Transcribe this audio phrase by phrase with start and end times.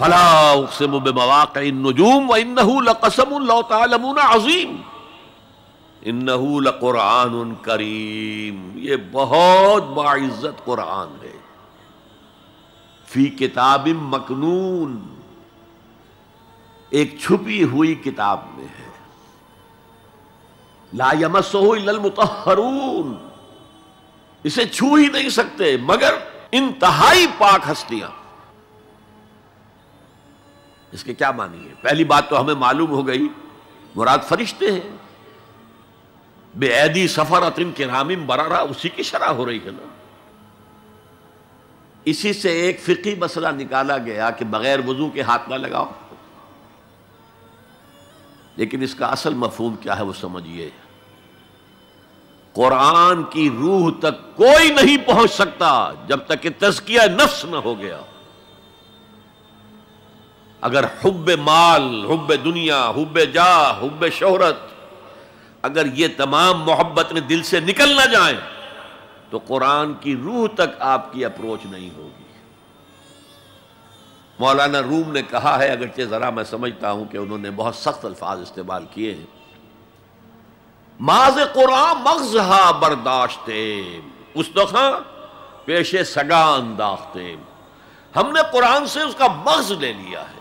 [0.00, 4.82] فلا اقسم بمواقع النجوم وانه لقسم لو تعلمون عظیم.
[6.02, 8.70] انه لقرآن کریم.
[8.74, 11.38] یہ بہت باعزت قرآن ہے.
[13.06, 15.16] فی کتاب مکنون.
[16.90, 18.88] ایک چھپی ہوئی کتاب میں ہے.
[20.92, 23.14] لا یمسہ الا المطہرون.
[24.44, 26.14] اسے چھو ہی نہیں سکتے، مگر
[26.52, 28.19] انتہائی پاک ہستیاں.
[30.92, 33.28] اس کے کیا مانی ہے پہلی بات تو ہمیں معلوم ہو گئی،
[33.96, 34.96] مراد فرشتے ہیں۔
[36.54, 39.86] بے عیدی سفر اتن کے رامم برارا، اسی کی شرح ہو رہی ہے نا۔
[42.04, 45.90] اسی سے ایک فقی مسئلہ نکالا گیا کہ بغیر وضو کے ہاتھ نہ لگاؤ۔
[48.56, 50.70] لیکن اس کا اصل مفہوم کیا ہے وہ سمجھیے۔
[52.52, 57.78] قرآن کی روح تک کوئی نہیں پہنچ سکتا جب تک کہ تزکیہ نفس نہ ہو
[57.78, 58.00] گیا۔
[60.60, 64.56] اگر حب مال، حب دنیا، حب جا، حب شہرت،
[65.62, 68.36] اگر یہ تمام محبت میں دل سے نکل نہ جائیں،
[69.30, 72.24] تو قرآن کی روح تک آپ کی اپروچ نہیں ہوگی۔
[74.38, 78.04] مولانا روم نے کہا ہے، اگرچہ ذرا میں سمجھتا ہوں کہ انہوں نے بہت سخت
[78.04, 79.26] الفاظ استعمال کیے ہیں۔
[81.00, 83.82] ماض قرآن مغزہ برداشتے،
[84.34, 84.92] اس دفعہ
[85.64, 87.36] پیش سگا انداختے۔
[88.16, 90.39] ہم نے قرآن سے اس کا مغز لے لیا ہے۔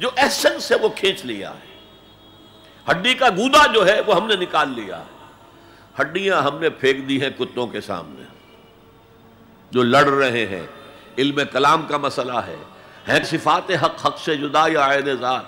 [0.00, 1.70] جو ایسنس ہے وہ کھینچ لیا ہے۔
[2.90, 5.24] ہڈی کا گودا جو ہے وہ ہم نے نکال لیا ہے۔
[6.00, 8.22] ہڈیاں ہم نے پھینک دی ہیں کتوں کے سامنے۔
[9.70, 10.66] جو لڑ رہے ہیں،
[11.18, 12.56] علم کلام کا مسئلہ ہے۔
[13.08, 15.42] ہے صفات حق حق سے جدا یا عین ذات؟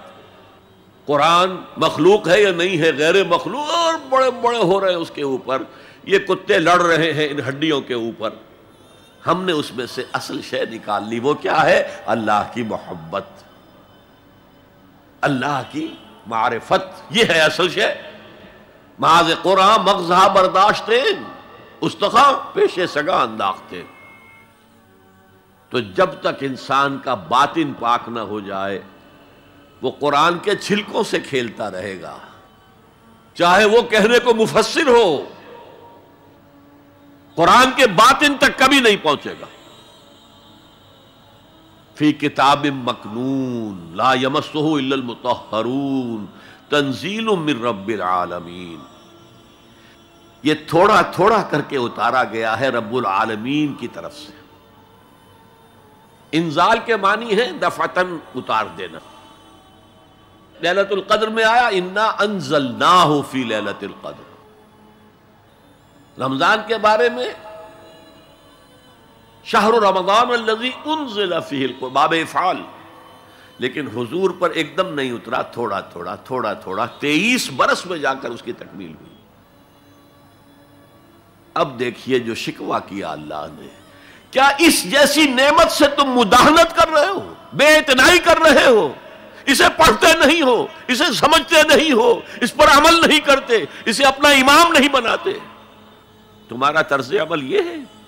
[1.06, 5.11] قرآن مخلوق ہے یا نہیں ہے؟ غیر مخلوق، اور بڑے بڑے ہو رہے ہیں اس
[5.11, 5.62] کے اوپر۔
[6.05, 8.31] یہ کتے لڑ رہے ہیں ان ہڈیوں کے اوپر۔
[9.27, 13.25] ہم نے اس میں سے اصل شے نکال لی۔ وہ کیا ہے؟ اللہ کی محبت۔
[15.23, 15.95] اللہ کی
[16.27, 17.95] معرفت۔ یہ ہے اصل شے۔
[18.98, 21.03] معاذ قرآن، مغزہ برداشتے
[21.81, 23.82] استخا پیشے سگا انداختے
[25.71, 28.82] تو جب تک انسان کا باطن پاک نہ ہو جائے،
[29.82, 32.16] وہ قرآن کے چھلکوں سے کھیلتا رہے گا۔
[33.34, 35.28] چاہے وہ کہنے کو مفسر ہو،
[37.34, 39.47] قرآن کے باطن تک کبھی نہیں پہنچے گا۔
[41.94, 46.26] فی کتاب مکنون لا یمسہ الا المطہرون
[46.69, 48.78] تنزیل من رب العالمین۔
[50.42, 54.32] یہ تھوڑا تھوڑا کر کے اتارا گیا ہے رب العالمین کی طرف سے۔
[56.32, 58.98] انزال کے معنی ہے دفعتن اتار دینا۔
[60.62, 64.31] للت القدر میں آیا، انا انزلناہ فی للت القدر۔
[66.20, 67.28] رمضان کے بارے میں
[69.44, 72.56] شہر رمضان الذي انزل فيه القرآن، باب افعال۔
[73.58, 78.14] لیکن حضور پر ایک دم نہیں اترا، تھوڑا تھوڑا تھوڑا تھوڑا، تیئیس برس میں جا
[78.14, 79.14] کر اس کی تکمیل ہوئی۔
[81.54, 83.69] اب دیکھیے جو شکوا کیا اللہ نے۔
[84.31, 88.94] کیا اس جیسی نعمت سے تم مداحنت کر رہے ہو؟ بے اتنائی کر رہے ہو؟
[89.47, 94.28] اسے پڑھتے نہیں ہو، اسے سمجھتے نہیں ہو، اس پر عمل نہیں کرتے، اسے اپنا
[94.28, 95.32] امام نہیں بناتے۔
[96.48, 98.01] تمہارا طرز عمل یہ ہے۔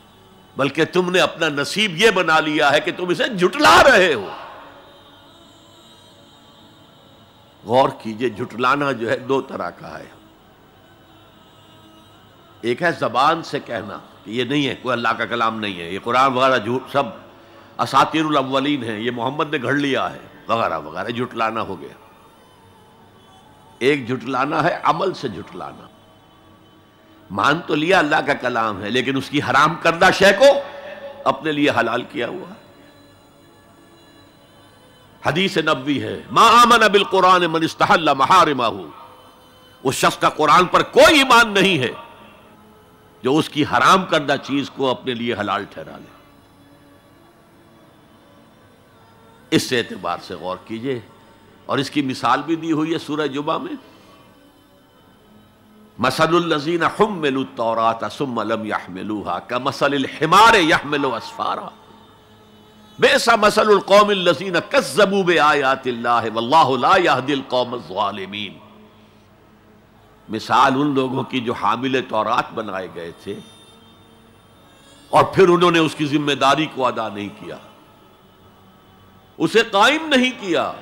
[0.56, 4.28] بلکہ تم نے اپنا نصیب یہ بنا لیا ہے کہ تم اسے جھٹلا رہے ہو۔
[7.64, 10.08] غور کیجیے، جھٹلانا جو ہے دو طرح کا ہے۔
[12.60, 15.90] ایک ہے زبان سے کہنا کہ یہ نہیں ہے، کوئی اللہ کا کلام نہیں ہے،
[15.90, 17.02] یہ قرآن وغیرہ جھوٹ سب
[17.78, 21.94] اساتیر الاولین ہیں، یہ محمد نے گھڑ لیا ہے، وغیرہ وغیرہ، جھٹلانا ہو گیا۔
[23.78, 25.86] ایک جھٹلانا ہے، عمل سے جھٹلانا۔
[27.36, 30.50] مان تو لیا، اللہ کا کلام ہے، لیکن اس کی حرام کردہ شے کو
[31.24, 32.52] اپنے لیے حلال کیا ہوا۔
[35.22, 38.68] حدیث نبوی ہے، ما آمن بالقرآن من استحل محارمہ
[39.84, 41.92] اس شخص کا قرآن پر کوئی ایمان نہیں ہے
[43.22, 46.12] جو اس کی حرام کردہ چیز کو اپنے لیے حلال ٹھہرا لے۔
[49.50, 50.98] اس اعتبار سے غور کیجیے،
[51.66, 53.74] اور اس کی مثال بھی دی ہوئی ہے سورہ جمعہ میں۔
[55.98, 61.68] مسل الزین حملوا التوراۃ ثم لم يحملوها كمثل الحمار يحمل اسفارا۔
[62.98, 68.58] بئس مثل القوم الذين كذبوا بآيات الله والله لا يهدي القوم الظالمين
[70.28, 73.38] مثال ان لوگوں کی جو حامل تورات بنائے گئے تھے
[75.08, 77.56] اور پھر انہوں نے اس کی ذمہ داری کو ادا نہیں کیا۔
[79.38, 80.72] اسے قائم نہیں کیا۔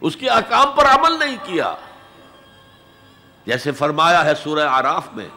[0.00, 1.74] اس کے احکام پر عمل نہیں کیا۔
[3.46, 5.28] جیسے فرمایا ہے سورہ آراف میں،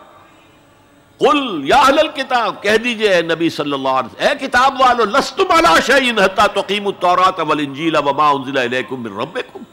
[1.17, 5.05] قل یا اہل الکتاب، کہہ دیجیے اے نبی صلی اللہ علیہ وسلم، اے کتاب والو،
[5.05, 9.63] لستم علی شیئن حتی تقیموا التوراۃ والانجیل وما انزل الیکم من ربکم۔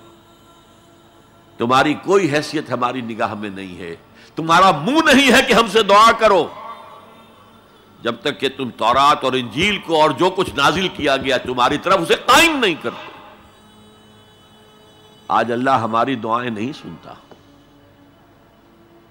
[1.59, 3.97] تمہاری کوئی حیثیت ہماری نگاہ میں نہیں ہے۔
[4.37, 6.49] تمہارا منہ نہیں ہے کہ ہم سے دعا کرو۔
[8.03, 11.79] جب تک کہ تم تورات اور انجیل کو اور جو کچھ نازل کیا گیا، تمہاری
[11.79, 13.13] طرف اسے قائم نہیں کرتے۔
[15.29, 17.13] آج اللہ ہماری دعائیں نہیں سنتا۔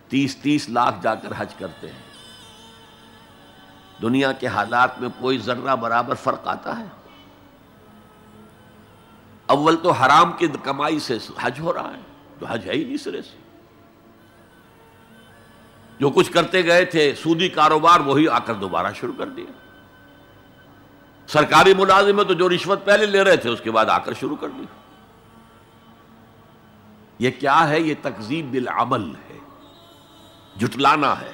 [0.08, 2.06] تیس تیس لاکھ جا کر حج کرتے ہیں۔
[4.02, 6.86] دنیا کے حالات میں کوئی ذرہ برابر فرق آتا ہے؟
[9.46, 12.02] اول تو حرام کی کمائی سے حج ہو رہا ہے،
[12.40, 13.38] تو حج ہے ہی نہیں سرے سے۔
[16.00, 19.52] جو کچھ کرتے گئے تھے، سودی کاروبار وہی آ کر دوبارہ شروع کر دیا۔
[21.28, 24.36] سرکاری ملازم تو جو رشوت پہلے لے رہے تھے، اس کے بعد آ کر شروع
[24.36, 24.64] کر دی۔
[27.20, 29.25] یہ کیا ہے؟ یہ تقزیب بالعمل ہے۔
[30.60, 31.32] جھٹلانا ہے۔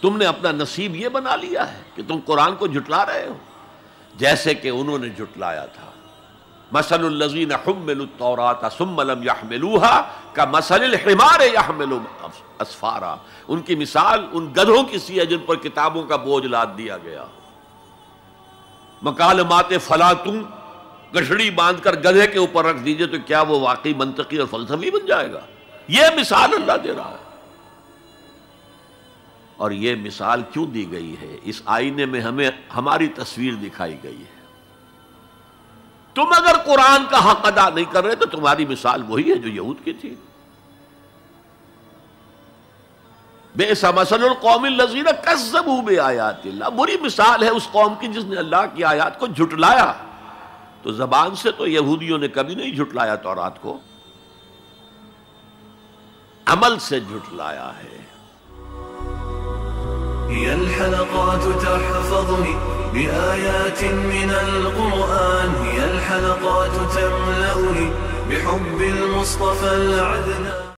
[0.00, 3.36] تم نے اپنا نصیب یہ بنا لیا ہے کہ تم قرآن کو جھٹلا رہے ہو۔
[4.14, 5.90] جیسے کہ انہوں نے جھٹلایا تھا۔
[6.72, 10.02] مسل الزین حمل التورات ثم لم يحملوها
[10.32, 11.98] کا مسل الحمار يحمل
[12.58, 13.16] اسفارا۔
[13.48, 16.96] ان کی مثال ان گدھوں کی سی ہے جن پر کتابوں کا بوجھ لاد دیا
[16.96, 17.24] گیا۔
[19.02, 20.42] مکالمات فلا تم
[21.14, 24.90] گشڑی باندھ کر گدھے کے اوپر رکھ دیجیے تو کیا وہ واقعی منطقی اور فلسفی
[24.90, 25.40] بن جائے گا؟
[25.88, 27.25] یہ مثال اللہ دے رہا ہے۔
[29.56, 34.20] اور یہ مثال کیوں دی گئی ہے؟ اس آئینے میں ہمیں ہماری تصویر دکھائی گئی
[34.20, 34.36] ہے۔
[36.14, 39.48] تم اگر قرآن کا حق ادا نہیں کر رہے تو تمہاری مثال وہی ہے جو
[39.48, 40.14] یہود کی تھی۔
[43.56, 48.24] بے سمسل القوم الزین کذبوا بے آیات اللہ۔ بری مثال ہے اس قوم کی جس
[48.24, 49.92] نے اللہ کی آیات کو جھٹلایا۔
[50.82, 53.78] تو زبان سے تو یہودیوں نے کبھی نہیں جھٹلایا تورات کو۔
[56.46, 58.05] عمل سے جھٹلایا ہے۔
[60.28, 62.54] هي الحلقات تحفظني
[62.92, 65.54] بآيات من القرآن.
[65.64, 67.90] هي الحلقات تملأني
[68.30, 70.65] بحب المصطفى العدنان.